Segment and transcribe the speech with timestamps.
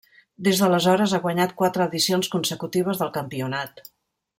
[0.45, 3.87] Des d'aleshores ha guanyat quatre edicions consecutives del campionat.